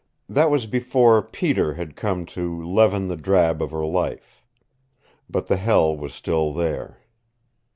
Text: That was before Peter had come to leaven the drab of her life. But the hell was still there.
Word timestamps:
That 0.27 0.49
was 0.49 0.65
before 0.65 1.21
Peter 1.21 1.75
had 1.75 1.95
come 1.95 2.25
to 2.33 2.65
leaven 2.67 3.07
the 3.07 3.15
drab 3.15 3.61
of 3.61 3.69
her 3.69 3.85
life. 3.85 4.43
But 5.29 5.45
the 5.45 5.57
hell 5.57 5.95
was 5.95 6.11
still 6.15 6.53
there. 6.53 6.97